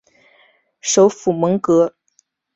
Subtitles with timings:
[0.81, 1.95] 首府蒙戈。